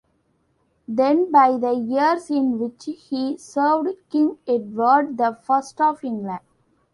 Then 0.87 1.31
by 1.31 1.57
the 1.59 1.73
years 1.73 2.31
in 2.31 2.57
which 2.57 2.85
he 2.85 3.37
served 3.37 3.89
King 4.09 4.39
Edward 4.47 5.15
the 5.19 5.37
First 5.43 5.79
of 5.79 6.03
England. 6.03 6.39